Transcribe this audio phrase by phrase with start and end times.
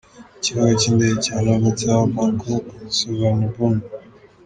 [0.37, 2.65] Ikibuga cy’Indege cya Novotel Bangkok
[2.95, 3.83] Suvarnabhumi.